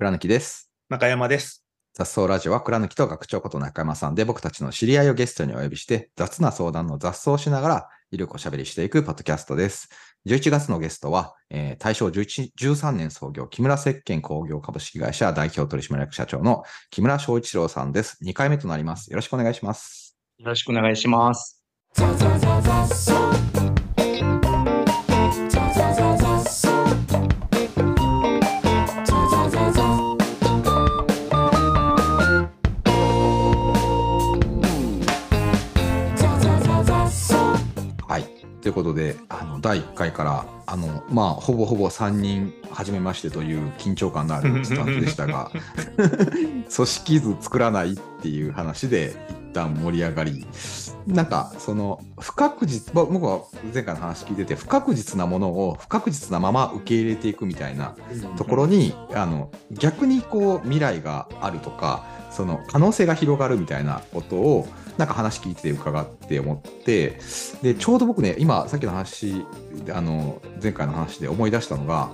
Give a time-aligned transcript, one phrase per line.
[0.00, 0.72] 倉貫です。
[0.88, 1.62] 中山です。
[1.92, 9.90] 雑草ラジオは倉貫と学長こと中山さんで僕たちの知り合いをゲストにお呼びして雑な相談の雑草をしながらゆるくおしゃべりしていくポッドキャストです。
[10.26, 18.16] 11月のゲストは、えー大正11 13年創業木村石鹸工業株式会社代表取締役社長の木村翔一郎さんです。
[18.24, 19.10] 2回目となります。
[19.10, 20.16] よろしくお願いします。
[20.38, 21.62] よろしくお願いします。
[38.70, 38.72] い。
[38.72, 45.50] ということで、あの、第1回から、あの、まあ、ほぼほぼ3人、初めましてという緊張感のあるスタートでしたが、
[45.98, 50.46] 組織図作らないっていう話で、一旦盛り上がり、
[51.06, 57.96] なんか、その、不確実、ぼ僕は前回の話聞いてて、不確実なものを不確実なまま受け入れていくみたいな
[58.36, 67.18] ところに、あの、逆にこう、未来があるとか、その可能性が広がるみたいなことを、なんか話聞いてて伺って思って、
[67.62, 69.46] で、ちょうど僕ね、今、さっきの話、
[69.92, 72.10] あの、前回の話で思い出したのが、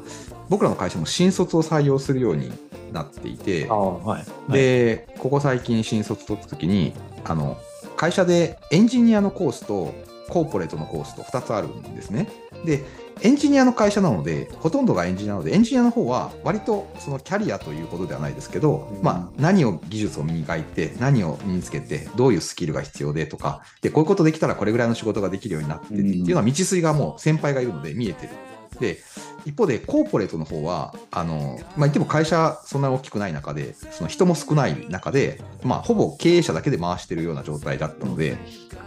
[0.48, 2.52] 僕らの会社も新卒を採用するように
[2.92, 4.52] なっていてはい。
[4.52, 6.92] で、ここ最近新卒取った時に、
[7.24, 7.58] あの、
[7.96, 9.94] 会社でエンジニアのコースと
[10.28, 12.28] コーポレートのコースと2つあるんですね。
[12.64, 12.84] で、
[13.22, 28.32] エンジニアの会社なので、ほとんどがエンジニアなので、エンジニアの方は割とそのキャリアということではないですけど、うんまあ、何を技術を磨いて、何を身につけて、どういうスキルが必要でとか、で、こういうことできたらこれぐらいの仕事ができるようになってってっていうのは道筋がもう先輩がいるので見えてる。
[28.78, 28.98] で、
[29.44, 38.32] 一方でコーポレートの方は、あの、まあ、言っても会社そんなに大きくない中で、その人も少ない中で、まあ、ほぼ経営者だけで回してるような状態だったので、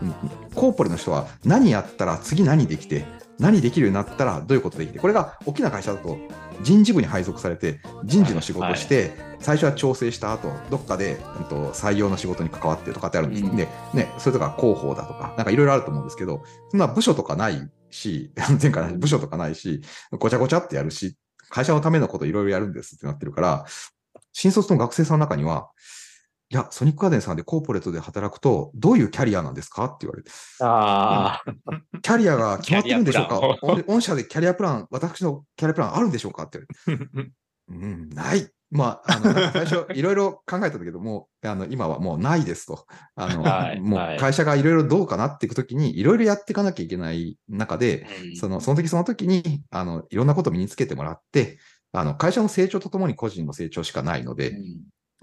[0.01, 0.13] うん
[0.55, 3.05] コーポレの人は何やったら次何できて、
[3.39, 6.17] 何できるようになったらどういうことできて、これが大きな会社だと
[6.61, 13.43] 人事部に配属されて、人事の仕事をして、最初は調整した後、どっかで、うんと採用の仕事に関わってとかってあるんです。
[13.43, 13.55] うん。
[13.55, 21.17] で、ね、それとか広報だとか、なんかいろいろあると思うんですけど、そんな部署とかないし、 前回部署とかないし、ごちゃごちゃってやるし、
[21.49, 23.65] 会社のためのこといろいろやるんですってなってるから、
[24.33, 25.69] 新卒の学生さんの中には、
[26.51, 33.27] いや、ソニックガーデンさんでコーポレートで働くと、どういうキャリアなんですかって言われて、ああ、キャリアが決まってるんでしょう
[33.77, 33.83] か？
[33.87, 36.43] 御社でキャリアプラン、私のキャリアプランあるんでしょうか？
[36.43, 37.31] って言われて、
[37.69, 38.51] うん、ない。
[38.71, 42.85] まあ、あの、 最初、いろいろ考えたんだけども、あの、今はもうないですと。
[43.15, 48.05] あの、はいもはいう会社がいろいろどうかなっていくときに、いろいろやっていかなきゃいけない中で、
[48.39, 51.57] その、その時その時に、あの、いろんなことを身につけてもらって、
[51.91, 54.55] あの、会社の成長とともに個人の成長しかないので、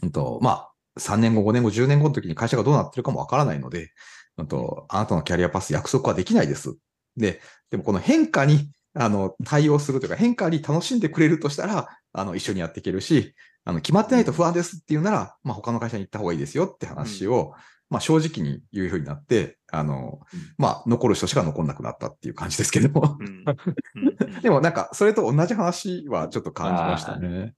[0.02, 3.92] うんと、まあ、3年後、5年後、10年後の時に会社がどうなってるかもわからないので、
[4.38, 6.76] うんと、あなたのキャリアパス約束はできないです。
[7.16, 7.40] で、
[7.70, 13.34] でもこの変化に、あの、対応するというか、変化に楽しんでくれるとしたら、あの、一緒にやっていけるし、
[13.64, 17.52] あの、決まってないと不安ですっていうなら、まあ、他の会社に行った方がいいですよって話を、
[17.90, 23.18] まあ、正直に言うふうになって、あの、うんまあ、残る人しか残んなくなったっていう感じですけども。
[23.20, 23.44] うん
[24.42, 27.54] でもなんか、それと同じ話はちょっと感じましたね。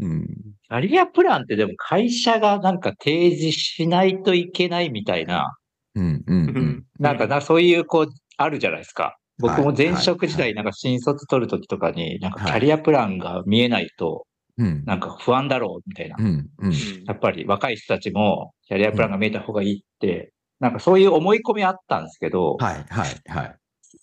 [0.00, 0.26] うん。
[0.26, 5.56] キャリアプランってでも会社がなんか提示しないといけないみたいな、
[5.94, 6.84] うん、うん、うん。
[6.98, 9.18] なんかな、そういうこう、あるじゃないですか。
[9.38, 14.26] 僕も前職時はい代なんか新卒取るときとかに、なんかはいキャリアプランが見えないと、
[14.58, 14.84] うん。
[14.86, 16.22] なんか不安だろうみたいなう。
[16.22, 16.72] ん、うん。
[17.06, 23.56] やっぱり若い人たちもキャリアプランが見えた方がいいって、なんかそういう思い込みあったんですけど、はい、はい、はい。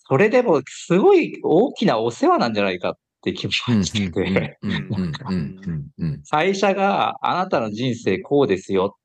[0.08, 6.22] それでもすごい大きなお世話なんじゃないかって気うん、がしてて、うん、うん、うん、うん、うん。
[6.30, 9.03] 会社があなたの人生こうですよって、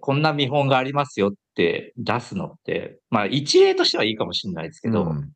[0.00, 5.32] こんな見本がありますよって出すのって、まあ一例としてはいいかもしれないですけど、うんうん。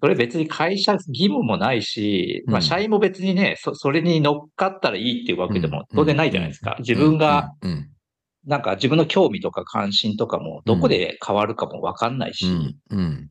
[0.00, 2.58] それ別に会社義務もないし、まうん。
[2.58, 5.96] あ社員も別にね、そそれに乗っかったらいいっていうわけでもうん。
[5.96, 6.76] 当然ないじゃないですか。
[6.80, 7.90] 自分が、うん、
[8.46, 13.28] なんか自分の興味とか関心とかもどこで変わるかもわかんないし、うん、うん。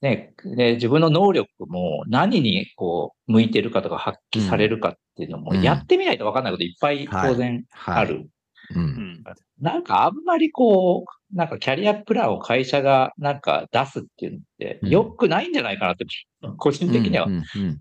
[0.00, 5.62] ね、で自分の能力も何にこう向いてるかとか発揮されるかっていうのもうん。
[5.62, 7.96] やってみないとわかんないこといっぱい当然はい。
[7.96, 8.28] ある。
[8.74, 9.24] うん。
[9.60, 14.88] なんかあんまりこう、なんかキャリアプランを会社がなんか出すっていうのってうん。
[14.90, 16.04] 良くないんじゃないかなって、
[16.58, 17.26] 個人的には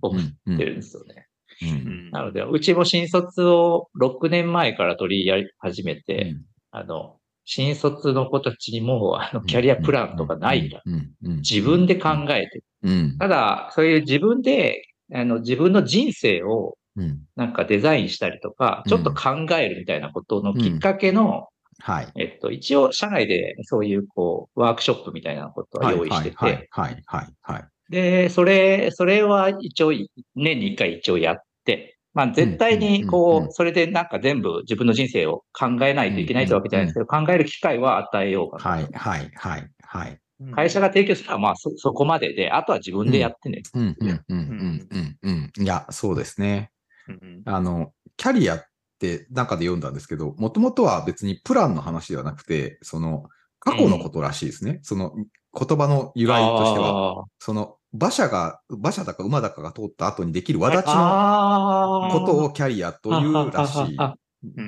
[0.02, 1.28] 思っうんてるんですよね。
[1.64, 2.12] うん。
[2.12, 6.36] なので、うちも新卒を6年前から取りやり始めて、
[6.72, 11.36] あの、新卒の子たちにも、あの、キャリアプランとかないから、うん、うん。
[11.38, 14.84] 自分で考えて、うん、ただ、そういう自分で、
[15.14, 16.81] あの、自分の人生をうん。
[17.36, 21.48] なんかデザインしたりとか、うんちょっと考えるみたいなことのきっかけの、
[21.80, 22.08] はい。
[22.16, 27.64] えっと、一応、社内でそういう、こう、ワークショップみたいなことは用意してはい、て、はい、はい、はい。
[27.90, 29.92] で、それ、それは一応、
[30.36, 38.76] 年に一回一応やって、まあ絶対にこう、それでなんか全部自分の人生を考えないといけないってわけじゃないですけど、考える機会は与えようかな。
[38.76, 40.20] はい、はい、はい、はい。
[40.56, 43.62] 会社が提供するのはまあそ、そこまでで、あとは自分でやってね。
[43.74, 45.52] うん、うん、うん、うん、うん、うん。
[45.64, 46.72] いや、そうですね。
[47.22, 48.63] うんあの、キャリアっ
[49.00, 53.25] て中で読んだんですけど、もともとは別にプランの話ではなくて、その、
[53.60, 54.80] 過去のことらしいですね。
[54.84, 57.25] その、言葉の由来としては、は。
[57.40, 62.10] その、馬車が、馬車だか馬だかが通った後にできる輪立ちの。
[62.12, 63.98] ことをキャリアというらしい。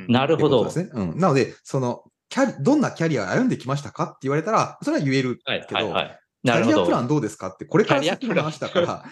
[0.07, 0.65] なるほど。
[0.65, 0.89] ですね。
[0.93, 1.17] うん。
[1.17, 5.79] なので、その、キャリ、どんなキャリアを歩んできましたかって言われたら、それは言えるはいけど。
[5.79, 6.63] キャ。
[6.63, 9.05] リアプランどうですかって、これから先の話だから、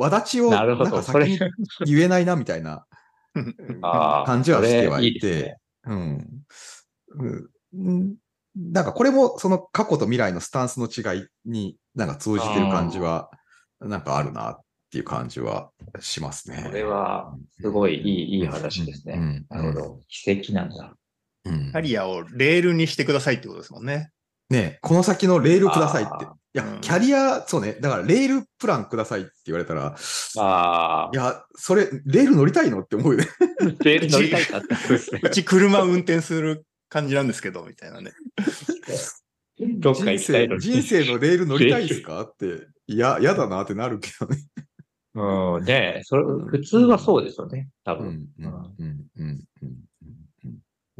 [0.00, 1.02] 輪立ちをなんなるほど。
[1.02, 1.54] それか先
[1.84, 2.86] に、言えないなみたいな
[4.24, 6.26] 感じはしてはいてね、うん。
[7.74, 8.14] うん
[8.56, 13.30] なんかこれもその過去と未来のスタンスの違いになんか通じてる感じは、
[13.80, 14.60] なんかあるなっ
[14.90, 15.70] ていう感じは
[16.00, 16.64] しますね。
[16.66, 19.14] これは、すごいいい、いい話ですね。
[19.14, 20.00] うんなるほど。
[20.08, 20.94] 奇跡なんだ。
[21.44, 24.10] うんキャリアをレールにしてくださいってことですもんね。
[24.50, 26.24] ねこの先のレールくださいって。
[26.52, 27.74] いあやうん、キャリア、そうね。
[27.74, 29.94] だからレールプランくださいって言われたら、
[30.38, 31.16] ああい。
[31.16, 33.28] や、それ、レール乗りたいのって思うよね。
[33.84, 34.66] レール乗りたいかって
[35.22, 35.30] う。
[35.30, 38.10] ち車運転する感じなんですけど、みたいなね。
[39.78, 40.60] どっか行きたいの、に。
[40.60, 44.38] 人生のレール乗りたいですかって、いや、嫌だなってなるけどね。
[45.14, 45.64] うん。
[45.64, 47.68] ねそれ、普通はそうですよね。
[47.84, 48.28] 多分。
[48.38, 48.89] うんうん。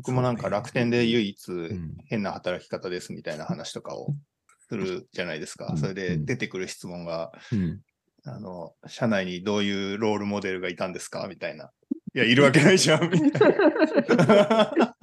[0.01, 4.15] 僕もなんか楽天で唯一ん変な働き方ですみたいな話とかを
[4.69, 5.75] するじゃないですかう。
[5.75, 7.81] んそれで出てくる質問が、うん。
[8.25, 11.71] あの、社内にどういうロールモデルがいたんですかみたいな。
[12.15, 14.95] いや、いるわけないじゃん、みたいな。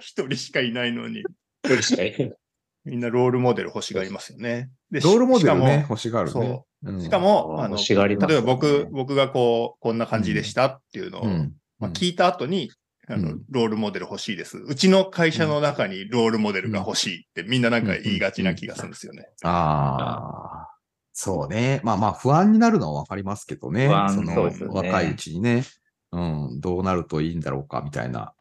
[0.00, 1.20] 一人しかいないのに、
[1.64, 2.36] 一人しかいない
[2.84, 4.70] みんなロールモデル欲しがりますよね。
[4.90, 6.32] でロールモデルね、も欲しがるね。
[6.32, 11.52] そうんしかも、うんあの、欲しがります例えば僕、僕がこう、こんな感じでしたっていうのを、うん。
[11.78, 12.70] まあ、聞いた後に、
[13.08, 14.58] あのうんロールモデル欲しいです。
[14.58, 19.28] うちの会社の中にロールモデルが欲しいってみんななんか言いがちな気がするんですよね。
[19.42, 20.68] ああ。
[21.12, 21.80] そうね。
[21.84, 23.88] まあまあ、不安になるのはわかりますけどね。
[23.88, 25.64] 不安そのそうですよね若いうちにね。
[26.10, 26.60] うん。
[26.60, 28.34] どうなるといいんだろうか、みたいな。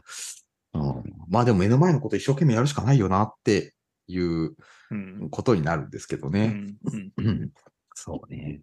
[0.73, 1.03] うん。
[1.27, 3.73] まあでも目の前のこと一生懸命やるしかないよなって
[4.07, 4.55] いう
[4.89, 5.29] うん。
[5.29, 6.45] ことになるんですけどね。
[6.45, 7.51] うんうんうん
[7.93, 8.61] そうね。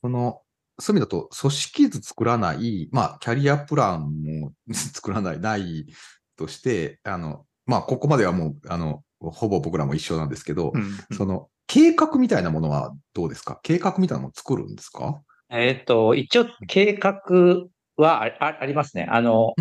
[0.00, 0.40] その、
[0.80, 5.86] そういう意味だと、組織図作らない、まあ、キャリアプランも 作らない、ない
[6.36, 13.58] として、あの、まあ、ここまではもう、あの、ほぼ僕らも一緒なんですけど、うんその、計画みたいなものはどうですか？
[13.62, 15.20] 計画みたいなものを作るんですか？
[15.50, 17.20] えっと、一応、計画
[17.96, 19.06] はありますね。
[19.10, 19.54] あの、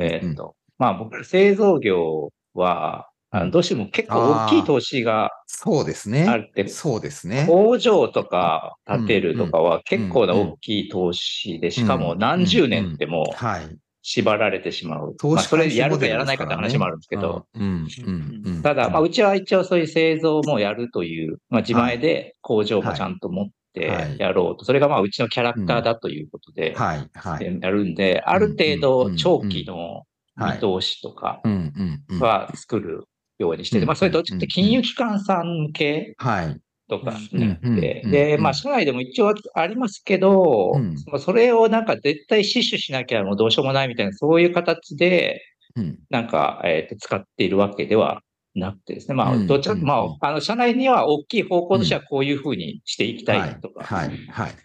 [0.00, 3.46] えっと、まあ僕、製造業は、あうん。
[3.46, 6.26] のどうしても結構大きい投資がそうですね。
[6.28, 7.46] あるって、そうですね。
[7.48, 13.76] 工場とか建てるとかは結構なうん大きい投資で、しかもうん何十年ってもうはい。
[14.02, 15.14] 縛られてしまう。
[15.16, 17.46] 投資まあそれやるかやらないかって話もあるんですけど。
[18.62, 24.18] ただ、まあ、ううちは一応そういう製造もやるという、まあ、自前で工場もちゃんと持ってはい。
[24.18, 24.64] やろうと。
[24.64, 27.58] それがまあ、うちのキャラクターだということで、はい、はい。
[27.60, 30.02] やるんで、ある程うん度長期の
[30.34, 30.60] はい。
[30.62, 31.42] 見通しとか。
[32.20, 33.04] は作る
[33.42, 36.60] ようにしてて、うんまあ、それどっちかって金融機関さん向けはい。
[36.88, 45.40] とかうんなってうん、で、うんまあ、社内でも一応ありますけどうん、まあそれをなんか絶対死守しなきゃもうどうしようもないみたいな、そういう形で、
[45.76, 45.98] うん。
[46.10, 48.22] なんか、えっ、と、使っているわけでは
[48.54, 49.14] なくてですね。
[49.14, 54.10] まあ、うんどっちか、うんまあ、あの、社内には大きい方向としてはこういうふうにしていきたいとか、はい、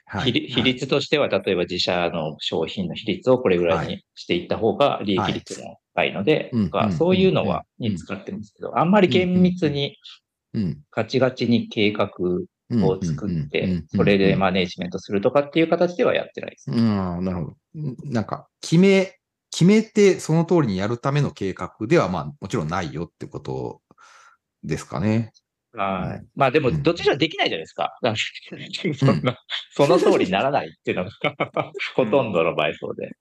[0.06, 6.52] はい、比率としては、例えば自社の商品の比率をこれぐらいにしていった方が利益率も高いので、
[6.98, 9.98] そういうのは、うんに使ってるんですけど、あんまり厳密に
[10.56, 10.78] うん。
[10.90, 16.72] ガチガチに計画を作って、それでマネジメントするとかっていう形ではやってないです。
[16.72, 17.56] うん、なるほど。
[18.06, 19.18] なんか、決め、
[19.52, 23.82] 決めてその通りにやるための計画では、まあ、もちろんないよってこと
[24.64, 25.32] ですかね。
[25.74, 26.26] はい。
[26.36, 27.94] まあでも、うんどっちらできないじゃないですか。
[28.98, 29.38] そんな、
[29.72, 31.12] その通りにならないっていうのが
[31.96, 33.12] ほとんどの場合そうで。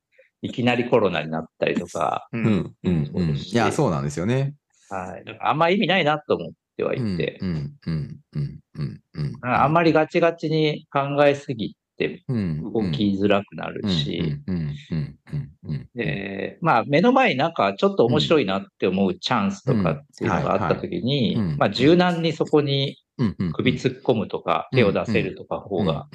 [0.45, 3.35] いきなりコロナになったりとか、ううんん、うん、うん。
[3.35, 4.55] いや、そうなんですよね。
[4.91, 5.25] はい。
[5.41, 9.39] あんま意味ないなと思ってはいうん、て、うん、うん、うん、うん、うん。
[9.41, 15.89] あんまりガチガチに考えすぎてり動きづらくなるし、うん、うん、うん、うん、うん。
[15.95, 22.99] で、まあ目の前になんかちょっと面白いなって思うチャンスとかっていうのがあった時にまあ柔軟にそこに。
[23.17, 26.09] 首突っ込むとか手を出せるとか方が。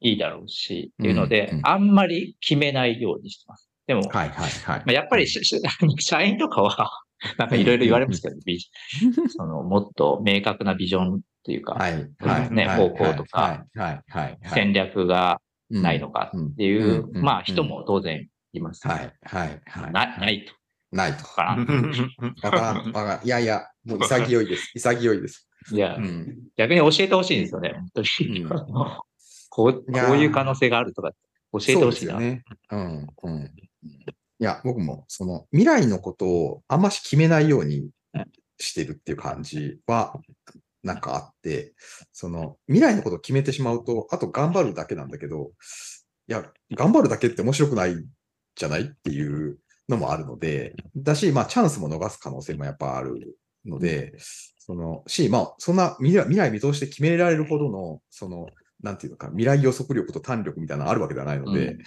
[0.00, 3.68] いいだろうし、っていうのであんまり決めないようにしてます。
[3.88, 4.78] でも、はい、はい、はい。
[4.80, 5.26] まあ、やっぱり
[5.98, 6.90] 社員とかは、
[7.38, 8.36] なんかいろいろ言われますけど、
[9.28, 12.52] そのもっと明確なビジョンっていうか、はい、はい。
[12.52, 14.38] ねはい方向とか、はい、はい、はい。
[14.44, 18.86] 戦略がないのかっていう、うんまあうん人も当然います。
[18.86, 19.92] はい、はい、はい。
[19.92, 20.52] なないと。
[20.92, 21.24] ないと。
[21.26, 23.24] わからん、わからん。
[23.24, 24.70] いやいや、もう潔いです。
[24.74, 25.47] 潔いです。
[25.72, 26.38] いやう、ん。
[26.56, 28.42] 逆に教えてほしいんですよね、本当に。
[28.42, 28.48] うん
[29.50, 31.10] こうこういう可能性があるとか
[31.52, 32.12] 教えてほしいな。
[32.12, 32.44] そうね。
[32.70, 33.52] うん、うん。
[34.40, 37.90] いや、僕も、その、未来のことをあんまし決めないように
[38.58, 40.20] してるっていう感じは、
[40.84, 41.74] なんかあって、
[42.12, 45.50] その、未来のことを決めてしまうと、あと頑張るだけなんだけど、
[46.28, 47.96] いや、頑張るだけって面白くない
[48.54, 49.58] じゃないっていう
[49.88, 54.12] のもあるので、だし、まあ、チャンスも逃す可能性もやっぱあるので、
[54.68, 58.48] その、し、まあ、そんな未来未来見通して決められるほどの、その、
[58.82, 61.78] なんていうのか、未来予測力と胆力みたいなのあるわけではないので、うん。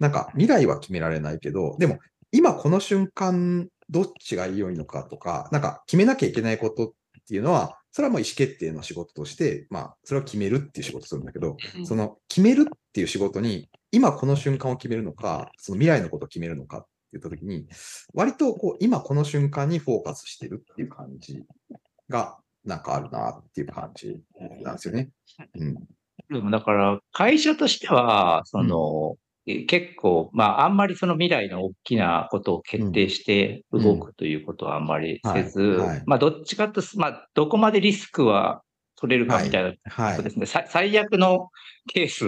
[0.00, 1.98] なんか未来は決められないけど、でも
[2.32, 6.92] 今この瞬間どっちが良いのかとか、なんか決めなきゃいけないことっ
[7.26, 17.66] ていうのは、それはもう意思決定の仕事として、まあ、それは決めるっていう仕事をするんだけど、その決めるっていう仕事に、今この瞬間を決めるのか、その未来のことを決めるのかって言ったときに、
[18.12, 21.42] 割とこう今この瞬間にフォーカスしてるっていう感じ
[22.08, 24.20] が、なんかあるなっていう感じ
[24.62, 25.10] なんですよね。
[25.54, 25.74] うん。
[26.28, 33.82] でもだから、会社としては、その、え結構、まあ、あんまりその未来の大きなことを決定してうん。
[33.82, 35.88] 動くということはあんまりせず、はい。
[35.88, 36.02] はい。
[36.06, 38.62] まあ、どっちかとす、まあ、どこまでリスクは
[38.96, 40.22] 取れるかみたいなはい。
[40.22, 40.30] で。
[40.30, 41.50] すね、さ最悪の
[41.88, 42.24] ケース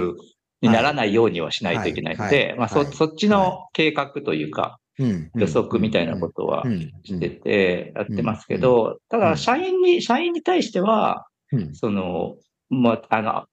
[0.62, 6.80] にならないようにはしないといけないので、まあ、そっちの計画というか、うん予測みたいなことはうん。
[7.04, 8.60] してて、やってますけうん。
[8.60, 9.36] ど、ただ、うん。
[9.36, 11.74] 社員に、社員に対しては、うん。
[11.74, 12.36] その、
[12.68, 13.44] まあ、あの、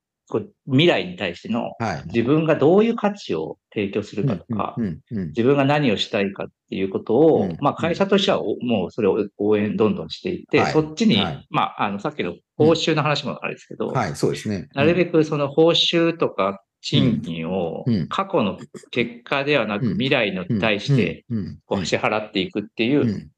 [0.66, 2.04] 未来に対してのはい。
[2.08, 4.76] 自分がどういう価値を提供するかとか、
[5.12, 7.58] 自分が何をしたいかっていうことを、うん。
[7.62, 10.72] まあ会社としてはおもうそれを応援どんどんしていって、はい。
[10.74, 11.48] そっちに、はい。
[11.52, 14.68] まああのさっきの報酬の話もあれですけど、はい、そうですね。
[14.74, 18.08] なるべくその報酬とか賃金をうん。
[18.08, 18.60] 過去の
[18.92, 19.94] 結果ではなくうん。
[19.94, 21.26] 未来のに対して
[21.66, 23.32] こう支払っていくっていう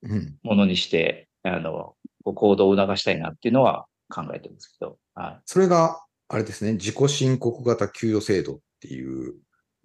[0.44, 5.42] ものにして、あの、行動を促したいなっていうのは考えてるんですけど、はい。
[5.46, 9.36] それが、あれですね、自己申告型給与制度っていう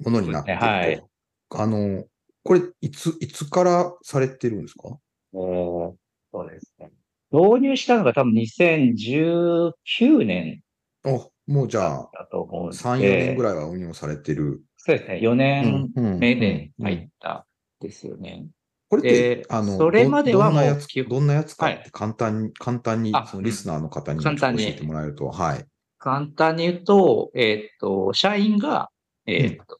[0.01, 0.67] ものになっていると。
[0.67, 1.07] そうですね。
[1.51, 2.05] あの、
[2.43, 4.99] これ、いつ、いつからされてるんですか？
[5.33, 5.97] そ
[6.35, 6.91] うですね。
[7.31, 10.63] 導入したのが多分2019年
[11.05, 14.63] あ、もうじゃあ、だと思うんで、3、4年ぐらいは運用されてる。
[14.77, 15.21] そうですね。
[15.23, 17.47] 4年うん目でうん入った
[17.81, 18.47] ですよね。
[18.89, 25.65] これってで、あの、それまではどどんなやつどんなやつかっはて簡単に、簡単にあ、そのリスナーの方に教簡単にえてもらえると、はい。
[25.99, 28.91] 簡単に言うと、えっ、と、社員が、
[29.27, 29.79] えっ、と、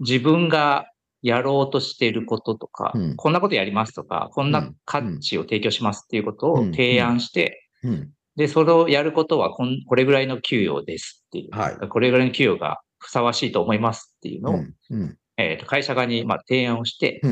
[0.00, 0.86] 自分が
[1.22, 8.10] やろうとしていることとか、うんこんなことやりますとか、こんな価値を提供しますっていうことをうん提案して、うん。
[8.36, 14.74] で、それをやることはこんこれぐらいの給与ですっていう、はいこれぐらいの給与がふさわしいと思いますっていうのを、うん。
[14.90, 15.18] うん。
[15.36, 17.28] えっ、と、会社側にまあ提案をして、う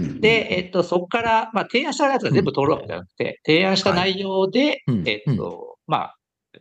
[0.00, 0.20] ん。
[0.20, 6.16] で、えっと、そこから、まあ、提案したやつが全部通るわけじゃなくて、提案した内容で、うんえっと、まあ、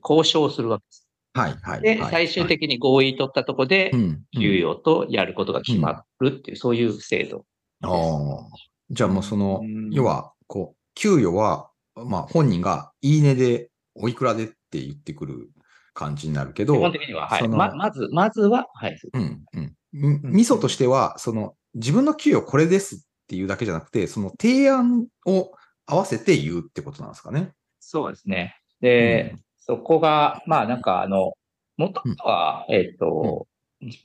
[0.07, 1.07] 交渉するわけです。
[1.33, 1.55] はい。
[1.61, 1.81] はい。
[1.81, 4.23] で、はい最終的に合意取ったとこでう、ん。
[4.37, 7.45] 給与とやることが決まるっていう、そういう制度。
[7.81, 8.47] ああ。
[8.89, 11.69] じゃあもうそのうん、要は、こう、給与は、
[12.05, 15.49] まあ本人がいいねで、おいくらでって言ってくる
[15.93, 17.47] 感じになるけど、基本的には、はい。
[17.47, 18.99] ま、まず、まずは、はい。
[19.13, 19.73] うん、うん。
[19.91, 25.51] み味噌としては、その、自分の給与これですっていうだけじゃなくて、その提案を
[25.85, 27.51] 合わせて言うってことなんですかね。
[27.79, 28.55] そうですね。
[28.81, 31.33] で、うんそこが、まあなんかあの、
[31.75, 33.47] もともとは、えっと、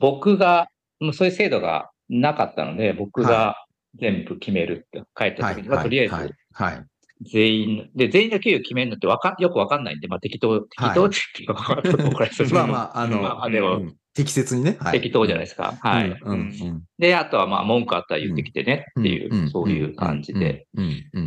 [0.01, 0.67] 僕が、
[0.99, 3.55] もうそういう制度がなかったので、僕が
[3.95, 5.55] 全部決めるって書いたはい。
[5.55, 6.31] 時には、とりあえず、はい。
[6.53, 6.87] はい。
[7.31, 14.77] 全員、で、全員の給与決めるのってわかん、よくわかんないんで、まあ適当、適当っていうか、ちょっと怒られそうまあまあ、あの、まあでもうん適切にね。
[14.79, 15.01] はい。
[15.01, 15.79] 適当じゃないですか。
[15.81, 16.11] はい。
[16.11, 16.83] うんうんうん。
[16.99, 20.67] で、あとはまあ文句あったら言ってきてねっていう、そういう感じで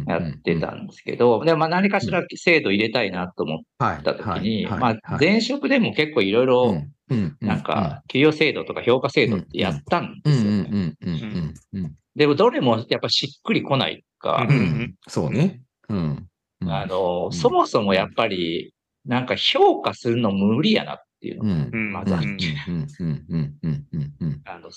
[0.07, 6.83] やってたんですけど、で、まあ何かしら制度入れたいなと思った時に、まあ前職でも結構いろいろ、
[7.41, 10.93] なんか、給与制度とか評価制度ってやったんですよね。
[12.15, 14.47] でもどれもやっぱしっくりこないか、
[15.07, 15.61] そうね。
[15.89, 16.27] うん。
[16.67, 18.73] あの、そもそもやっぱり、
[19.05, 21.43] なんか評価するの無理やなっていうの。
[21.71, 22.27] が、まずあって、
[24.45, 24.69] あの、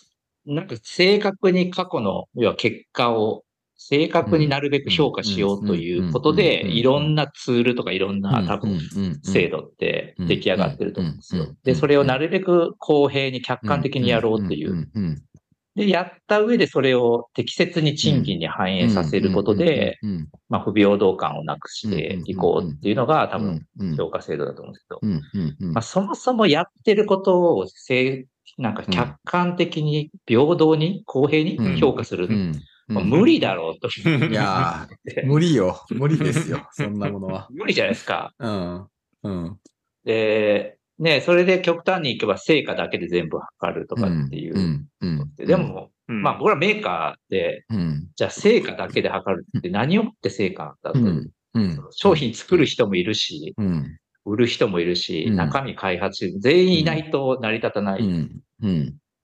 [0.47, 3.45] なんか正確に過去の、要は結果を
[3.77, 8.21] 正確になるべく評価しようということで、いろんなツールとかいろん。
[8.21, 8.79] な多分
[9.23, 11.47] 制度って出来上がってると思うんですよ。
[11.65, 14.89] で、それをなるべく公平に客観的にやろうという。
[15.79, 19.99] で、やった上でそれを適切に賃金に反映させることで、
[20.49, 23.65] まあ、不平等感をなくしていこうっていうのが多分
[23.97, 25.01] 評価制度だと思うんですけど、
[25.73, 32.29] まあ、そもそもやってることを正なんか客観的に平等に公平に評価する。
[32.89, 33.89] 無理だろうと。
[33.89, 35.85] いやー、無理よ。
[35.91, 36.67] 無理ですよ。
[36.73, 37.47] そんなものは。
[37.55, 38.33] 無理じゃないですか。
[38.39, 38.87] うん。
[39.25, 39.59] うん。
[40.05, 44.85] で、ね、それで極端にいけば成果だけで全部測るとかっていう。
[45.37, 48.09] でも、うんまあ僕らメーカーで、うん。
[48.17, 50.99] じゃあ成果だけで測るって何をもって成果だと。
[51.91, 53.99] 商品作る人もいるし、うん。
[54.25, 58.31] 売る人もいるし、うん中身開発し、全員いないと成り立たない。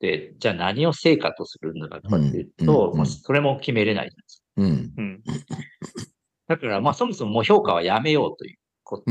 [0.01, 6.15] で、じゃあ何を成果とするのかとかっていうと、それも決めれないじゃないですか。
[6.47, 9.05] だからまあそもそも評価はやめようということ。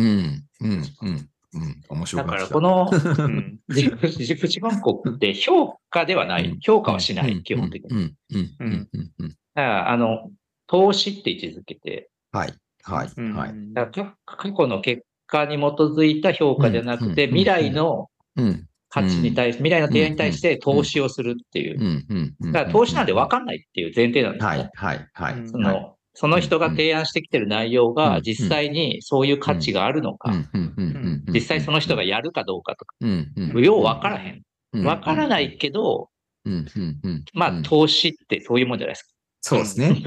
[1.53, 1.83] うん。
[1.89, 6.57] 面白だからこのうん自自己万国って評価ではない。
[6.62, 7.89] 評価はしない、基本的に。
[7.91, 8.15] うん。
[8.33, 8.55] うん。
[8.60, 8.89] うん。
[8.93, 9.12] うん。
[9.19, 9.29] うん。
[9.29, 10.31] だからあの、
[10.67, 12.53] 投資って位置づけて、はい。
[12.83, 13.10] はい。
[13.15, 13.53] うんはい。
[13.74, 18.67] だから過過去の結果に基づいた評価じゃなくて、うん未来のうん。
[18.89, 21.83] 価値に対して、未来の提案に対して投資をするっていうう。
[21.83, 22.36] ん。
[22.41, 22.51] うん。
[22.51, 24.69] だから投資なんで分かんないっていう前提なんですよね。
[24.75, 24.98] はい。
[24.98, 25.07] はい。
[25.13, 25.39] はい。
[25.39, 30.32] うんその、その人が提案してきてる内容うんが実際にそういう価値があるのか。
[31.27, 32.96] 実際その人がやるかどうかとか。
[33.60, 34.41] よう分からへん。
[34.74, 34.84] うん。
[34.84, 36.10] 分からないけど。
[37.34, 39.10] まあ投資ってそういうもんじゃないですか。
[39.41, 40.01] そうですね。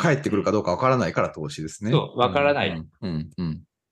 [0.00, 1.90] 帰ってくるかどうかわからないから投資ですね。
[1.90, 2.82] そうわからない。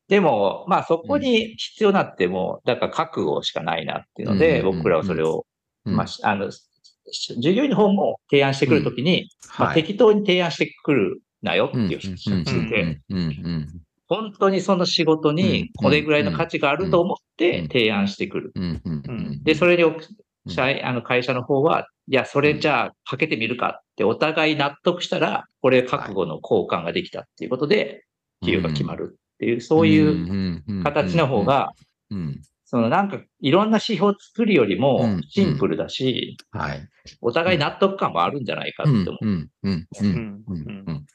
[0.09, 5.47] でも、まあそこに必要になっても、だから覚悟しかないなっていうので、うん僕らはそれを、
[5.85, 6.51] うんまあ、あの、
[7.41, 9.83] 従業員の方も提案してくるときに、まあ、はい。
[9.83, 11.91] 適当に提案してくるなよってうん。
[11.91, 13.19] いう人たちうんで、うん。
[13.19, 13.69] うん。
[14.07, 18.53] 本当にその仕事にこれぐらいの価値があると思ってうん提案してくる。
[19.45, 19.97] で、それでうん
[20.47, 28.05] 社員あの会社の方は、いや、それじゃあかけてみるかってお互い納得したら、これ覚悟の交換ができたっていうことで、
[28.45, 31.73] 給与が決まるっていう、そういうう形の方、が、
[32.11, 32.41] うん。
[32.71, 36.87] そのなんかいろんな指標作るよりうもんシンプルだし、はい。
[37.23, 39.17] お互い納得感もあるんじゃないかって思う。
[39.23, 39.51] うん。
[39.63, 39.87] うん。
[40.03, 40.45] うん。
[40.47, 40.59] ううん。
[40.59, 41.07] ん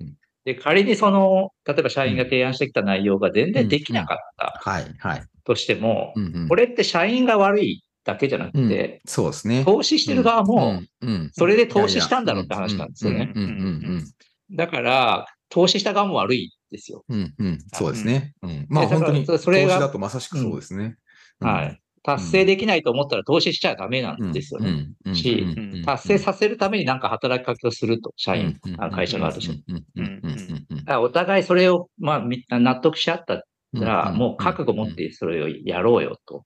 [0.00, 0.14] うん。
[0.44, 4.94] で、仮にその、例えば社員が提案してきた内容が全然できなかったはい。
[4.98, 5.22] はい。
[5.44, 6.46] としても、うん。
[6.46, 9.64] これって社員が悪いだけじゃなくて、そうですね。
[9.64, 13.32] 投資してる側も、うん、それで投資したんだろうって話なんですよね。
[13.34, 14.04] うんうん
[14.50, 17.04] だから、投資した側も悪いですよ。
[17.08, 17.46] うんうん。
[17.46, 18.34] うんそうですね。
[18.42, 18.66] うん。
[18.68, 20.96] まあ本当に、投資それがだとまさしくそうですね。
[21.40, 21.80] はい。
[22.02, 24.88] 達成できないと思ったら投資しちゃダメなんですよね。
[25.04, 28.58] ねし達成させるためになんか働きかけをすると、社員、
[28.92, 29.56] 会社側として。
[29.56, 36.44] だからお互いそれを、まあ、み納得し合ったら、もう覚悟持ってそれをやろうよと。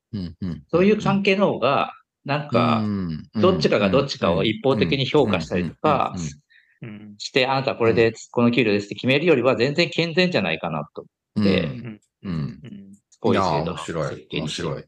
[0.70, 1.92] そういう関係の方が、
[2.24, 2.82] なんか、
[3.34, 6.22] どっちかがどっちかを一方的に評価したりとかうん
[7.18, 11.06] して、あなたこれでこの給料ですって決めるよりは全然健全じゃないかなと。
[11.36, 12.00] でうん。
[12.24, 12.60] うん。
[13.20, 14.28] こういやーいう制度の面白い。
[14.32, 14.84] 面白い。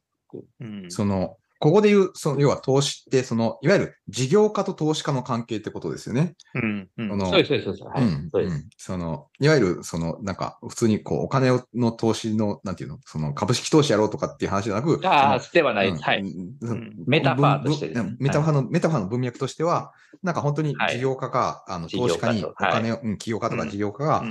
[0.61, 0.91] うん。
[0.91, 6.35] その、ここで言う、その要は投資って、その、いわゆる事業家と投資家の関係ってことですよね。
[6.55, 7.85] うんうんこのそうです、そうです。
[7.85, 8.55] はいうんそうです。
[8.55, 15.93] うんその、いわゆる、その、なんか、普通にこう、お金をの投資の、なんていうの、その、株式投資やろうとかっていう話じゃなく、ああ、そではない。
[15.93, 16.21] のはい。
[16.21, 24.25] うんうんメタファーとしてですね文メタファーの、メタファーの文脈としては、なんか本当にはい事業家が、あの、事業家と投資家にお金を、うん、企業家とか事業家が、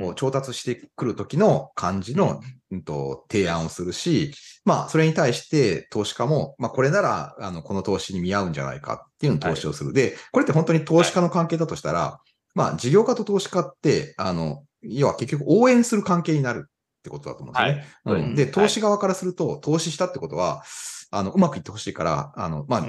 [0.00, 2.40] こう調達してくる時の感じの、
[2.72, 4.32] うんと、提案をするし、
[4.64, 9.92] まあ、それに対して投資家も、まあ、これなら、あの、この投資に見合うんじゃないかっていうのを投資をする。
[9.92, 12.20] で、これって本当に投資家の関係だとしたら、
[12.54, 16.70] まあ、事業家と投資家って、あの、要は結局応援する関係になるっ
[17.02, 17.86] てことだと思うんですよね。
[18.04, 18.22] はい。
[18.22, 18.34] うん。
[18.34, 20.62] で、投資側からすると、投資したってことは、
[21.10, 22.86] あの、うまくいってほしいから、あの、まあ、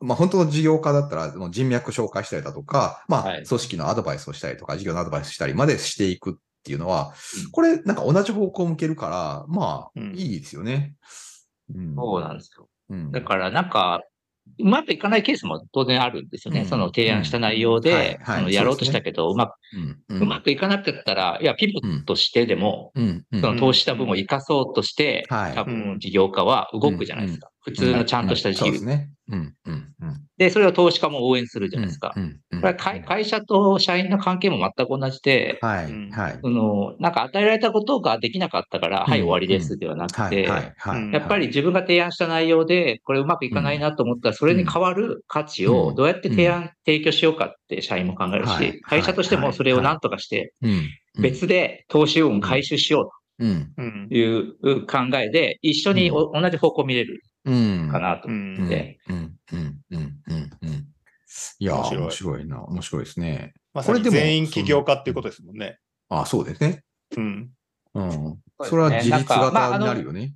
[0.00, 3.46] まあ、本当の事業家だったら、人脈紹介したりだとか、まあ、はい。
[3.46, 6.34] 組織のアドバイスをしたりとか、事業のアドバイスしたりまでしていくっ
[6.64, 7.12] ていうのは
[7.44, 10.14] うん、これ、なんか同じ方向を向けるから、まあ、うん。
[10.16, 10.94] いいですよね。
[11.74, 11.94] うん。
[11.94, 12.68] そうなんですよ。
[12.90, 13.12] うん。
[13.12, 14.00] だから、なんか、
[14.58, 16.60] うまくいかないケースも当然あるんですよね。
[16.60, 16.66] うん。
[16.66, 17.80] その提案した内容うん。
[17.80, 17.82] はい。
[17.82, 18.38] で、はい。
[18.38, 19.52] そのやろうとしたけど、うまく、
[20.08, 20.22] うん。
[20.22, 23.24] うまくいかなかったら、いや、ピボットしてでも、うん。
[23.30, 23.40] うん。
[23.40, 25.54] その投資した分を生かそうとして、はい。
[25.54, 27.50] 多分事業家は動くじゃないですか。
[27.64, 28.66] 普通のちゃんとした事業。
[28.66, 28.84] そうです。
[28.84, 29.10] ね。
[29.28, 30.20] うんうんうん。
[30.36, 32.12] で、それを投資家も応援するじゃないですか。
[32.14, 36.10] うんうんこれは会会社と社員の関係も全く同じで、はいうん。
[36.10, 36.38] はい。
[36.40, 41.02] その、なんか与えられたことができなかったから、はい、終わりですではなくはいて、はいはい。
[41.02, 45.74] うんやっぱり自分が提案した内容で、これうまくいかないなと思ったら、それに代わる価値うん。
[45.74, 50.82] をどうやって提案、提供しようかって社員も考えるはいし、会社としてもそれを何とかして、うん
[51.16, 53.72] 別で投資分を回収しようん。
[53.76, 54.08] うん。
[54.10, 57.14] いう考えで、一緒にお同じ方向を見れる。
[57.14, 59.16] うんかなとう思んって、うん。
[59.16, 59.38] うん。
[59.52, 59.82] うん。
[59.90, 60.22] うん。
[60.26, 60.50] うん。
[60.62, 60.88] うん。
[61.58, 62.02] いやー、面白い。
[62.02, 62.64] 面白いな。
[62.64, 63.52] 面白いですね。
[63.72, 65.78] まさにこれでも全員起業家っていうことですもんね。
[66.08, 66.82] あそうですね。
[67.16, 67.50] うん。
[67.94, 68.38] うん。
[68.62, 70.34] それは自立型になるよね。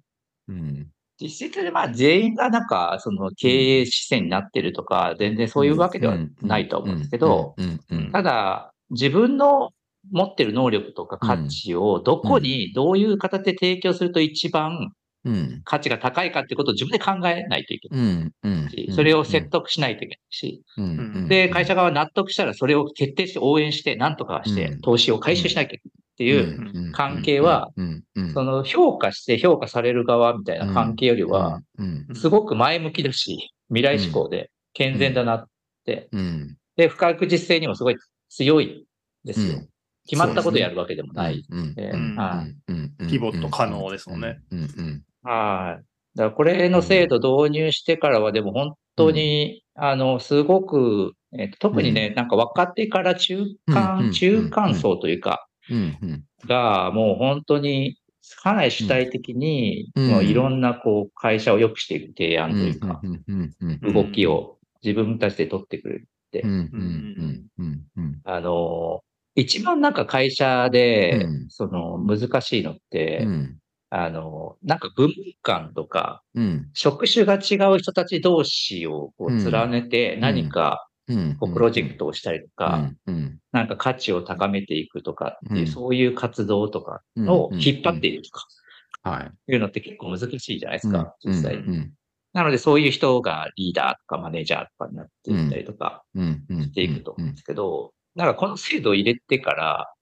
[0.48, 0.88] うん。
[1.20, 7.56] 実質でまあ全員がなんか、その経営視線になってるとか、全然そういうわけではないと思うんですけど、
[8.12, 9.70] ただ、自分の
[10.10, 14.92] 持ってる能力とか価値をどこにどういう形で提供すると一番
[15.64, 18.70] 価値が高いかってことを自分で考えないといけない。
[18.70, 20.62] し、それを説得しないといけないし、
[21.28, 24.16] で、会社側は納得したらそれを徹底して応援して、なん。
[24.16, 27.70] とかして投資を回収しなきゃいけないっていう関係は、
[28.34, 31.60] その評価して評価される側みたいな関係よりは、
[32.14, 35.44] すごく前向きだし、未来志向で健全だなっ
[35.84, 36.08] て、
[36.76, 37.96] で、不確実性にもすごい
[38.30, 38.86] 強い
[39.24, 39.60] ですよ。
[40.08, 41.44] 決まったことやるわけでもない。
[43.10, 44.40] ピボット可能ですもんね。
[45.22, 45.84] はい。
[46.16, 55.46] だからこれの制度導入してからは、でも本当に、うん、あの、すごく、えっと、特にね、うん、なんか若手から中間、中間層というか、
[56.46, 57.98] が、もう本当に、
[58.42, 63.00] かなり主体的に、もういろんなこう会社を良くしていく提案というか、
[63.82, 66.42] 動きを自分たちで取ってくれるって。
[68.24, 69.02] あの、
[69.40, 73.26] 一番なんか会社で、その難しいのって、
[73.90, 80.88] あの、なんか文化とか、うん、職種が違う人たち同士をこう連ねて何か
[81.38, 82.90] こうプロジェクトをしたりとか、
[83.52, 88.46] なんか価値を高めていくとかっていう、そういう活動とかを引っ張っているとか、
[89.02, 89.52] はい。
[89.52, 91.88] いうのって結構難しいじゃないですか、実際に。
[92.34, 99.92] なのでそういう人がリーダーとかマネージャーとかになっていったりとかしていくと思うんですけど、なんかこの制度を入れてから、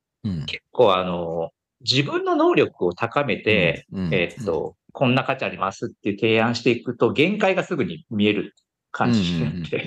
[0.47, 8.55] 結構あの、自分の能力を高めて、うん、えっと、こんな価値ありますっていう提案していくと、限界がすぐに見える
[8.91, 9.87] 感じになって、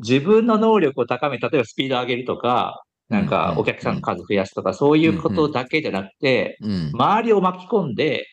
[0.00, 6.58] 自分の能力を高め、例えばスピードを上げるとか、なんかお客さんの数増やすとか、そういうことだけじゃなくて、
[6.92, 8.26] 周りを巻き込んで、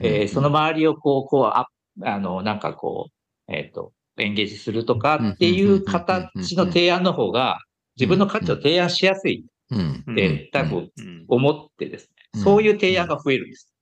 [0.00, 1.66] えー、その周りをこう、こう、あ
[2.04, 3.08] あの、なんかこ
[3.48, 7.58] う、えっ、ー、と、エンゲージするとかっていう形の提案の方が、
[7.96, 10.90] 自分の価値を提案しやすいって多分
[11.28, 13.74] 思ってですね、そういう提案が増えるんです。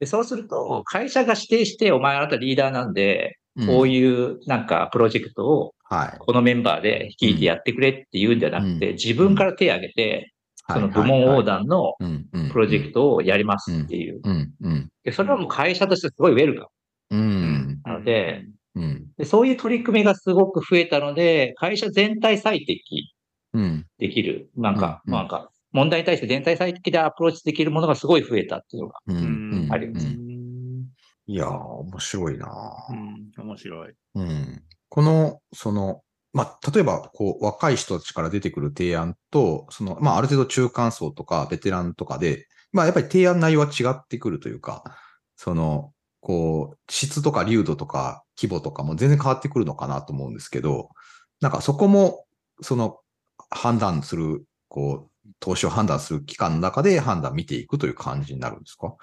[0.00, 5.74] でそうすると、会社が指定して、お前あなたリーダーなんで、こういうなんかプロジェクトを、
[6.20, 10.32] このメンバーで率いてやってくれっていうんじゃなくて、自分から手を挙げて、
[10.70, 11.94] その部門横断の
[12.52, 14.20] プロジェクトをやりますっていう。
[15.02, 16.68] でそれはもう会社としてすごいウェルカ
[17.10, 17.16] ム。
[17.88, 18.44] なので
[19.16, 23.12] で、そういう取り組みがすごく増えたので、会社全体最適
[23.98, 24.50] できる。
[24.56, 30.06] なんか、うん、なんか、問題に対して全体最適でアプローチできるものがすごい増えたっていうのがあります。
[31.26, 32.48] いやー、面白いな
[32.90, 33.92] うん、面白い。
[34.14, 34.62] うん。
[34.88, 44.84] この、その、まあ、例えば、こう、若い人たちから出てくる提案と、その、まあ、ある程度中間層とか、ベテランとかで、まあ、やっぱり提案内容は違ってくるというか、
[45.36, 45.92] その、
[46.28, 50.90] こう、質とか流度とか規模とかも全然変わってくるのかなと思うんですけど、
[51.40, 52.26] なんかそこも、
[52.60, 52.98] その、
[53.48, 58.94] 判断する、こう、投資を判断する期間の中で判断見ていくという感じになるんですか？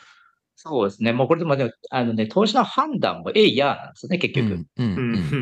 [0.55, 1.13] そうですね。
[1.13, 4.65] もうこれでもね、あのね、投資の判断もえいやなんですね、結局。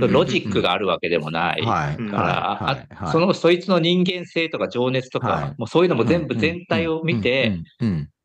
[0.10, 7.60] ロジックがあるわけでもないから、その、そいつの人間性とか情熱とか、はい、もうそういうのも全部全体を見て、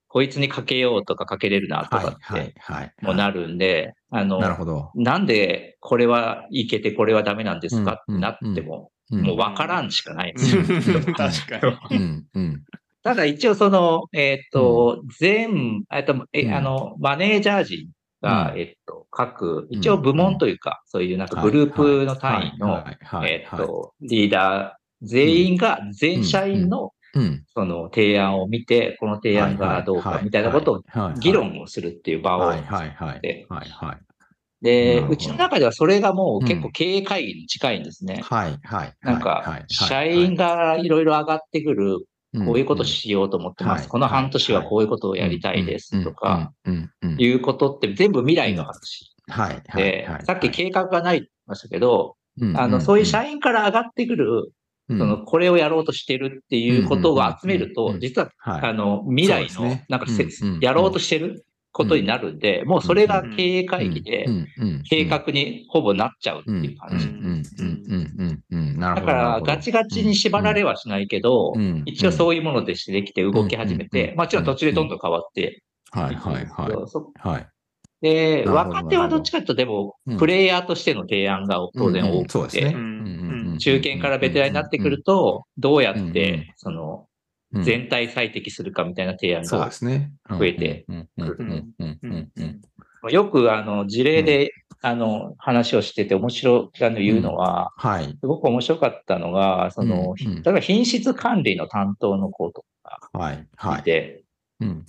[0.08, 2.54] こいつにかけようとかかけれるなとかって、
[3.02, 4.90] もうなるんで、あの、なるほど。
[4.94, 10.32] なんでこれはいけてこれはダメなんですかってなっても、もう分からんしかない。
[10.32, 10.36] ん。
[10.36, 10.62] ですよ。
[11.02, 12.24] 確かに。
[13.02, 17.88] ただ一応その、えっ、と、全、えっと、え、あの、マネージャー陣
[18.20, 22.84] が、えっと、各、一応部門というか、そういうなんかグループの単位の、
[23.26, 26.92] えっと、リーダー全員が全社員の、
[27.54, 30.82] その提案を見て、この提案がどうかみたいなことを
[31.20, 33.46] 議論をするっていう場を作って、
[34.62, 38.22] で、うちの中ではそれがもう結構経営会議に近いんですね。
[38.24, 38.94] はい、はい。
[39.02, 41.98] なんか、社員がいろいろ上がってくる、
[42.44, 43.88] こういうことしようと思ってます。
[43.88, 46.52] この半年はこういうことをやりたいですとか、
[47.18, 47.32] い。
[47.32, 49.14] うことって全部未来の話。
[49.28, 49.62] はい。
[49.76, 52.16] で、さっき計画がないって言いましたけど、
[52.54, 54.52] あの、そういう社員から上がってくる、
[54.88, 60.06] その、これをやろうとしてるっていうことを集めると、実は、あの、未来の、なんか、
[60.60, 64.26] やろうとしてることになるんで、もうそれが経営会議で、
[64.88, 67.06] 計画にほぼなっちゃうっていう感じ。
[68.80, 71.52] だから、ガチガチに縛られはしないけど、
[71.84, 75.62] 一応そういうものでしてできて動き始めて、もちろん途中でどんどん変わって。
[75.90, 77.46] はいはいはい。
[78.00, 82.74] で、若手はどっちかというと、でも、プレイヤーとしての提案が当然多くて、
[83.58, 87.06] 中堅からベテランになってくると、どうやって、その、
[87.52, 87.62] うん。
[87.62, 89.70] 全体最適するかみたいな提案が。
[89.70, 93.10] 増えてうんうんうんうんうんうんうん。
[93.10, 98.16] よくあの事例で、あの話をしてて面白いの言うのは、はい。
[98.20, 103.46] すごく面白かったのが、その、例えば品質管理の担当の子とかはい。
[103.56, 103.80] はい。
[103.80, 103.82] い。
[103.82, 104.24] て、
[104.60, 104.84] うん。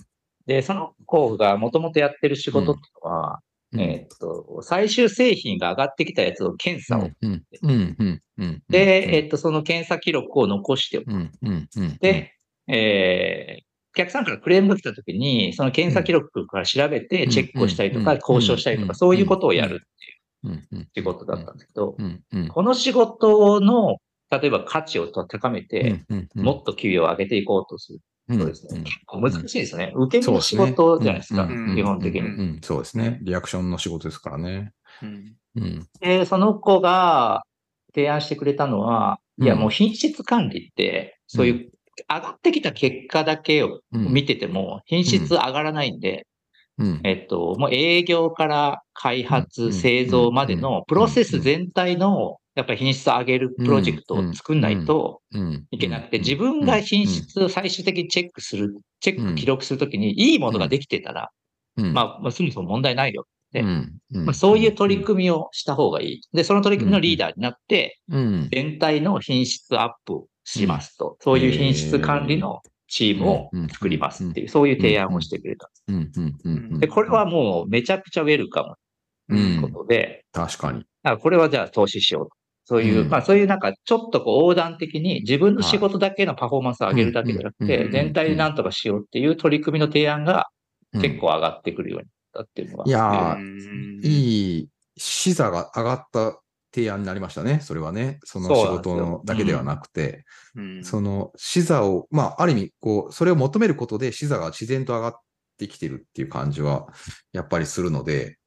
[0.46, 7.10] で、その子がもともとやってる仕事っていうのは、うんえーっと、最終製品が上がってきたやつを検査を、
[8.68, 11.06] で、えーっと、その検査記録を残しておく。
[12.00, 12.34] で、
[12.68, 18.18] えーお客さんからクレームが来たときに、その検査記録から調べてチェックをしたりとか、うん。
[18.18, 19.80] 交渉したりとか、そういうことをやる
[20.44, 21.96] うんうん仕事だったんですけど、
[22.50, 23.96] この仕事の、
[24.30, 26.04] 例えば価値を高めて、
[26.36, 27.98] もっと給与を上げていこうとする
[28.30, 28.38] うん。
[28.38, 29.92] とですね、結構難しいですよね。
[29.94, 31.74] 受け身の仕事じゃないですか、うん。
[31.74, 32.58] 基本的に。
[32.62, 33.18] そうですね。
[33.22, 34.72] リアクションの仕事ですからね。
[35.02, 35.34] うん。
[35.56, 35.88] うん。
[36.00, 37.42] で、その子が
[37.94, 41.70] 提案してくれたのは、いや、うんもう品質管理って、そういう
[42.08, 44.12] 上がってきた結果だけをうん。
[44.12, 46.26] 見てても、品質上がらないんで、
[46.80, 47.00] うん。
[47.04, 49.28] えっと、もう営業から開うん。
[49.28, 55.66] 発、製造までのプロセス全体の、やっぱり品質を上げるプロジェクトを作んないとうん。
[55.70, 61.30] いけなくて、自分が品質を最終的にチェックする、チェック、記録するときに、いいものができてたら、
[61.76, 63.26] まあ、まあそもそも問題ないよ。
[63.52, 66.20] でまあ、そういう取り組みをした方がいい。
[66.32, 76.80] で、その取り組みのリーダーになって、み全体の品質アップをしますと、そういう品質管理のチームを作りますっていう、そういう提案をしてくれたんです。
[76.80, 78.64] で、これはもうめちゃくちゃウェルカ
[79.28, 80.84] ムということで、確かに。
[81.02, 82.30] だこれはじゃあ投資しようと。
[82.64, 90.48] そういう、うんまあそういうなんかちょっとこう横断的に自分の仕事だけのパフォーマンスを上げるだけじゃなくて、うんうん全体でなんとかしようっていう取り組みの提案が
[90.92, 92.86] うん結構上がってくるようになったっていうのは。
[92.86, 93.38] いや
[94.02, 96.40] いい視座が上がった
[96.74, 97.60] 提案になりましたね。
[97.60, 98.18] それはね。
[98.24, 100.84] その仕事のだけではなくて、うん。
[100.84, 105.20] その視座を、まあ、ある意味、こう、それを求めることで視座が自然と上がっ
[105.58, 106.86] てきてるっていう感じは、
[107.32, 108.38] やっぱりするので、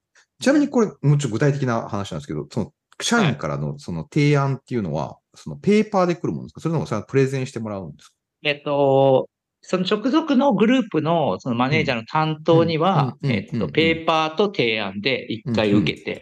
[0.41, 6.61] ちなみにこれ、もうちょっと具体的な話なんですけど、その、社員からのその提案っていうのは、そのペーパーで来るものですか？
[6.61, 8.13] それともそれはプレゼンしてもらうんですか？
[8.43, 9.27] えっと、
[9.65, 16.21] その直属のグループのそのマネージャーの担当には、えっと、うんペーパーと提案で一回受けて。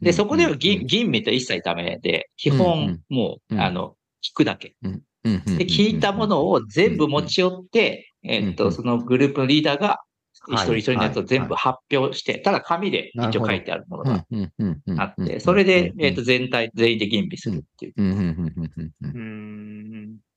[0.00, 4.74] で、そこではうん吟吟味と一切ダメで、基うん本もう、うんあの、聞くだけ。
[5.22, 10.00] で、聞いたものを全部持ち寄って、えっと、そのグループのリーダーが、
[10.48, 14.24] 一はい人一人のやつを全部発表して、ただ紙で一応書いてあるものが
[14.98, 17.94] あって、それで、えっと、全体、全員で吟味するっていう。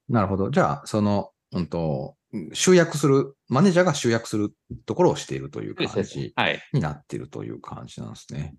[0.10, 0.49] なるほど。
[0.49, 2.15] じゃあ、その、うんと、
[2.53, 4.53] 集約する、マネージャーが集約する
[4.85, 6.62] ところをしているという感じはい。
[6.73, 8.55] になっているという感じなんですね。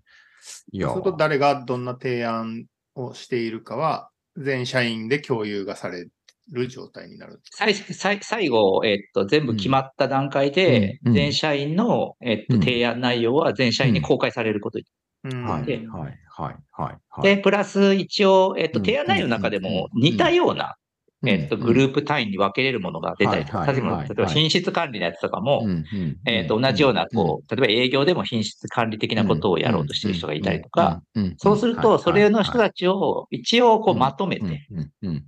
[0.71, 6.07] いやそうすると誰がどんな提案をしているかは、全社員で共有がされ
[6.51, 12.61] る状態になる最最最後、えっと、全部決まった段階で、全社員の、えっと、うん。
[12.61, 14.85] 提案内容は全社員に公開されることに
[15.23, 16.97] うんはい、ではい、はい、はい。
[17.09, 17.21] はい。
[17.21, 20.01] で、プラス一応、えっと、うん提案内容の中でもうん。
[20.01, 20.75] 似たような、
[21.23, 31.03] えっと、グルーープ単位に分けれるものが出たりとか、例えば品質管理のやつとかも、プえっと、同じような、こう、例えば営業でも品質管理的なことをやろうとしている人がいたりとか、、
[31.37, 34.67] そうすると、それの人たちを一応こうまとめて、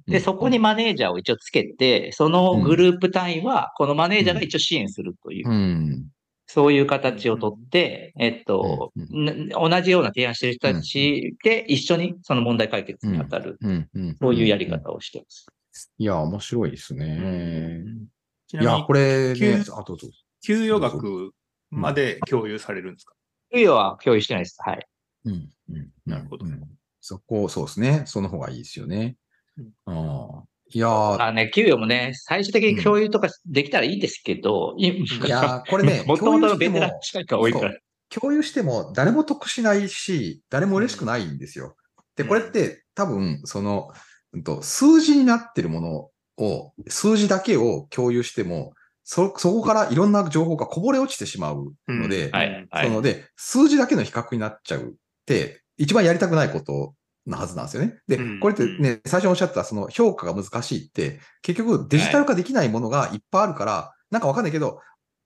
[0.07, 6.05] で、そこにマネージャーを一応つけて、そのグループ単位は、このマネージャーが一応支援するという、うん、
[6.47, 13.57] そういう形をとって、えっと、同じような提案してる人たちで一緒にその問題解決に当たる。
[14.21, 15.47] そういうやり方をしてます。
[15.97, 17.83] いや、面白いですね。
[18.51, 20.07] いや、ちなみにこ、れ給ね、あ、どうぞ。
[20.45, 21.31] 給与額
[21.69, 23.13] まで共有されるんですか？
[23.53, 24.57] 給与は共有してないです。
[24.59, 24.87] はい。
[25.25, 25.89] うん、うん。
[26.05, 26.61] なるほどうん
[27.05, 28.03] そこ、そうですね。
[28.05, 29.17] その方がいいですよね
[29.57, 29.71] うん。
[29.85, 30.43] ああ。
[30.69, 37.77] いやーまあね、給与もね、最終的に共有とかできたらいいですけど、いいやーこれねもともとのベテラン社員が多いから。
[38.09, 41.75] 共有しても誰も得しないし、誰も嬉しくないんですよ。
[42.15, 43.89] で、これって多分、その、
[44.33, 46.09] うんと、数字になってるもの
[46.45, 52.67] を、数字だけを共有しても、そ、そこからいろんな情報がこぼれ落ちてしまうので、はい。
[52.69, 52.87] はい。
[52.87, 54.93] そので、数字だけの比較になっちゃうっ
[55.25, 56.93] て、一番やりたくないこと
[57.27, 57.99] のはずなんですよね。
[58.07, 64.79] でうん、これってね、最初におっしゃったその評価が難しいって、結局デジタル化できないものがいっぱいあるから、なんかわかんないけど、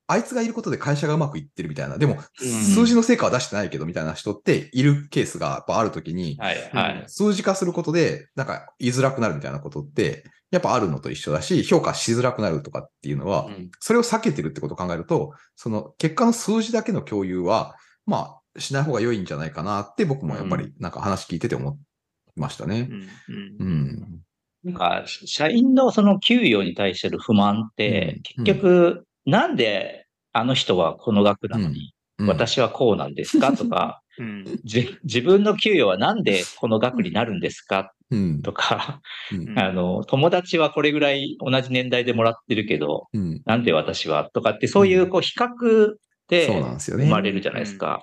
[0.08, 1.98] あいつがいることで会社がうまくいってるみたいな。
[1.98, 6.70] でも、うん数字の成果は出してないけど、みたいな人っているケースがやっぱあるときに、はい。
[6.72, 7.04] はい。
[7.08, 21.78] 数字化することで、なんか言いづらくなるみたいなことって、やっぱあるのと一緒だし、評価しづらくなるとかっていうのは、うんそれを避けてるってことを考えると、その結果の数字だけの共有は、まあ、しない方が良いんじゃないかなって僕もやっぱりなんか話聞いてて思
[22.38, 22.88] いましたね。
[22.90, 23.08] うん
[23.60, 24.22] うんうん。
[24.64, 34.46] なんか、社員のその給与に対してる不満って、結局、なんであの人はこの額なのに、私はこうなんですかとか、 うん。
[34.64, 38.42] じ自分の給与はなんでこの額になるんですかうん。
[38.42, 39.54] とか、うん。
[39.60, 43.42] あの、友達はこれぐらい同じ年代でもらってるけど、うん。
[43.46, 45.94] なんで私はとかって、そういうこう比較
[46.30, 46.48] で
[46.80, 48.02] 生まれるじゃないですか。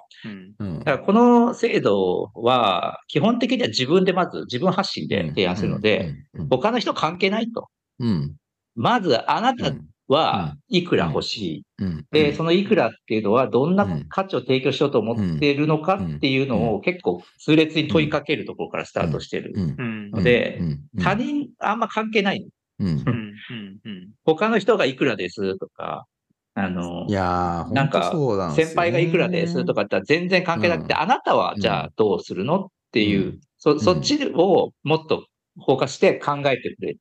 [0.58, 6.48] だからこの制度は、基本的には自分でまず自分発信で提案するので、、うん。
[6.48, 7.68] 他の人関係ないと。
[7.98, 8.36] うん。
[8.76, 11.64] まずあなたうんはいくら欲しい？
[11.78, 19.52] うんで、そのいくらっていうのはどんなうん価値を提供しようと思っているのかっていうのを結構痛烈に問いかけるところからスタートしてる。
[19.54, 20.10] うんうん。
[20.10, 22.46] のでうん他人あんま関係ない。
[22.80, 22.94] うんうん。
[22.96, 23.78] うん。
[23.84, 24.08] うん。
[24.24, 26.04] 他の人がいくらですとか、
[26.54, 28.12] あのい、やー、なんか
[28.54, 35.24] 先輩がいくらですとかって全然関係なくて、うんあなたはじゃあどうするのっていう、うんそそっちをもっと
[35.64, 36.98] フォーカスして考えてくれる。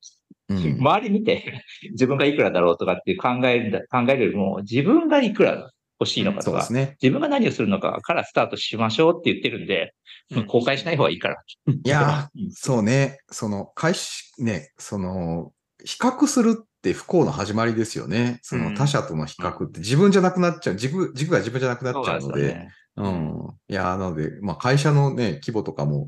[0.50, 0.78] うん。
[0.80, 6.98] 周り見て 自分がいくらだろうとかって考える考えるよりも自分がいくら欲しいのかとか、ね。
[7.02, 9.94] 自分が何をするのかからスタートしましょうって言ってるんで、
[10.32, 10.46] うん。
[10.46, 11.38] 公開しない方がいいから。
[11.68, 12.52] いやうん。
[12.52, 15.52] そうね、その、開始、ね、その、
[15.84, 18.40] 比較するって不幸の始まりですよね。
[18.42, 18.64] そうん。
[18.74, 23.50] の他者との比較って自分じゃなくなっちゃう、軸、軸が自分じゃなくなっちゃうので、でねうん。
[23.68, 26.08] いや、なので、まあ会社のね、規模とかも、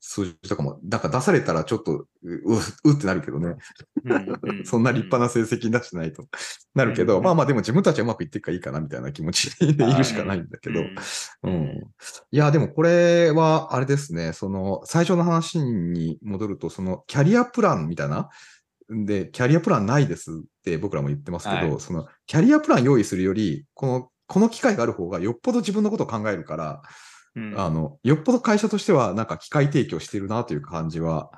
[0.00, 3.56] 数字とかも、なんか出されたらちょっと、う、ううってなるけどね。
[4.04, 4.14] う
[4.52, 6.26] ん そんな立派な成績出してないと。
[6.74, 11.82] なるけど、うんまあまあでも自分たちはうまくいってるからいいかなみたいな気持ちでいるしかないんだけど、うんうん。
[12.30, 18.28] いや、でもこれは、あれですね、その、最初の話に戻ると、その、キャリアプランみたいな、
[18.90, 21.80] で、キャリアプランないですって僕らも言ってますけど、はい。
[21.80, 26.82] その、キャリアプラン用意するより、この、この機会がある方がよっぽど自分のことを考えるから、
[27.36, 27.58] うん。
[27.58, 31.30] あの、よっぽど会社としては、なんか機会提供してるなという感じは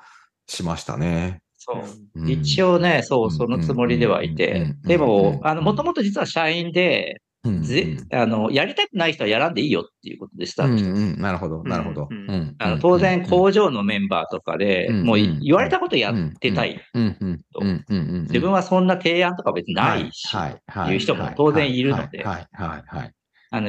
[0.46, 1.42] しましたね。
[1.58, 1.72] そ
[2.14, 2.20] う。
[2.20, 2.28] うん。
[2.30, 3.30] 一応ね、そうう、ん。
[3.30, 4.74] そのつもりではいて。
[4.82, 10.90] うん、でもう、んあの、もともと実は社員で、うんぜ、あの、やりたくない人はやらんでいいよっていうことでスタうんートした。
[10.90, 11.20] うんうん。
[11.20, 12.08] なるほど、なるほど。
[12.10, 12.18] うん。
[12.28, 12.54] うん。
[12.58, 16.80] あの当然、うん工場のメンバーとかで、もう言われたことやってたい。
[16.94, 20.56] 自分はそんな提案とか別にないし、はい。
[20.66, 20.94] はい。
[20.94, 22.24] いう人も当然いるので。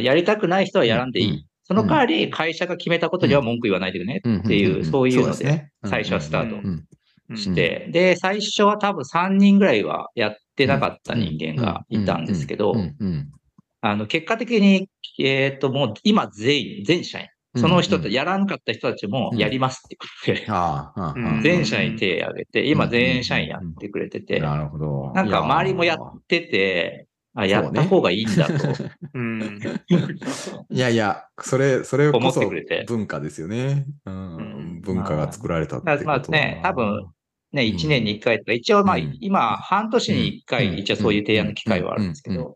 [0.02, 1.30] やりたくない人はやらんでいい。
[1.32, 1.46] うん。
[1.64, 4.38] その代わり、会社が決めたことには文句言わないでくねうん。
[4.40, 7.36] っていう、そういうので、最初はスタート。
[7.36, 12.74] して、で、最初は多分3人ぐらいはやってなかった人間がいたんですけど
[13.82, 20.48] あの、結果的に、えっと、もう今全員、全社員、その人とやらんかった人たちもやりますって言って、
[21.42, 25.12] 全社員手挙げて、今全社員やってくれてて、なるほど。
[25.14, 28.54] なんか周りもやってて、あ、やった方がいいんだと。
[29.14, 29.60] うん。
[30.72, 32.84] いやいや、それ、それこ思っそてくれて。
[32.88, 33.86] 文化ですよね。
[34.06, 34.78] ううん。
[34.78, 34.82] ん。
[34.82, 37.08] 文化が作られたってことまあね多分
[37.54, 39.18] ね、1年に1回とか、一応まあうん。
[39.22, 42.56] 今、半年に1回、一応そういう提案の機会はあるんですけど、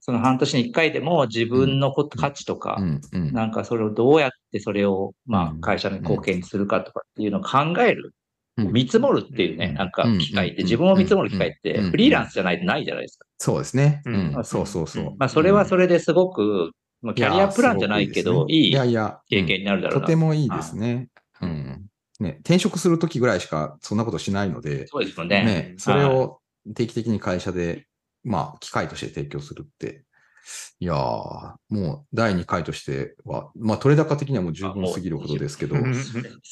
[0.00, 2.80] その半年に1回でも自分の価値とか
[3.12, 3.52] なん。
[3.52, 5.58] かそれをどうやってそれを、まうん。
[5.58, 8.12] あ会社に貢献するかとかっていうのを考える、
[8.56, 8.72] うん。
[8.72, 9.90] 見積もるっていうね、なん。
[9.90, 10.64] か機会って、うん。
[10.64, 11.90] 自分を見積もる機会ってうん。
[11.90, 13.26] フリーランスじゃないとないじゃないですか。
[13.38, 14.02] そうですね。
[14.04, 14.16] ううん。
[14.40, 14.44] ん。
[14.44, 15.14] そうそうそう。
[15.16, 20.06] まあそれはそれですごく、まあキャリアプランじゃないけど、いいいやいや、経験になるだろうとな。
[20.08, 21.08] てもいいですね。
[21.40, 21.86] うん。
[22.20, 25.44] ね、転職するときぐらいしかそんなことしないので、そうですよね。
[25.44, 26.40] ね、それを
[26.74, 27.86] 定期的に会社で、
[28.24, 30.04] まあ、機会として提供するって、
[30.80, 35.76] いやー、もう第2回としては、まあ、取れ高的にはもう十分すぎることですけど、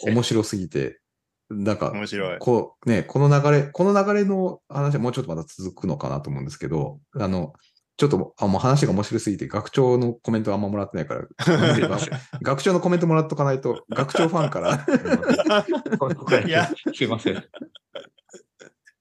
[0.04, 1.00] 面白すぎて、
[1.48, 2.38] なんか、面白い。
[2.38, 7.52] こう、ね、この流れ、この流れの話はもうちょっとまだ続くのかなと思うんですけど、あの、
[7.96, 11.26] ちょっと、あもう話が面白すぎて、学長のコメントあんまもらってないから、
[12.42, 17.42] 学長のコメントもらっとかないと、学長ファンから、いや、すいません。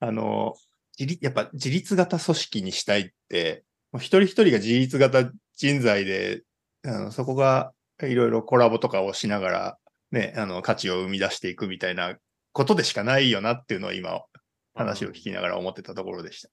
[0.00, 0.54] あの、
[0.98, 6.42] 自立やっぱ自立型組織にしたいって、もう一人一人が自立型人材で、
[6.84, 9.78] あのそこがいろいろコラボとかをしながら、
[10.10, 12.16] ね、あの、価値を生み出していくみたいな
[12.52, 14.22] ことでしかないよなっていうのを今、
[14.74, 16.48] 話を聞きながら思ってたところでした。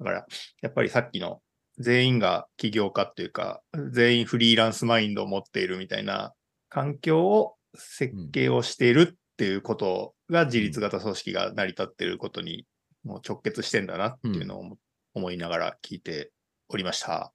[0.00, 0.26] だから、
[0.60, 1.40] やっぱりさっきの
[1.78, 6.32] 全員が起業家っていうか、全員フリーランスマインドを持っているみたいな
[6.68, 12.66] 環境を設計をしているっていうことが自立型組織が成り立っていることに
[13.04, 14.76] もう直結してんだなっていうのを思
[15.14, 16.30] 思いながら聞いて
[16.68, 17.32] おりました。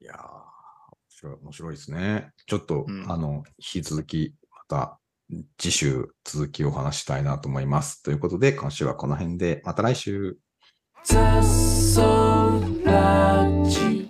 [0.00, 0.22] いやー面
[1.08, 2.30] 白い、面白いですね。
[2.46, 5.00] ちょっと、うんあの、引き続き、また、
[5.58, 8.02] 次週続きをお話ししたいなと思います。
[8.02, 10.38] ということで、今週はこの辺で、また来週。
[12.94, 14.03] 雑草ラジオ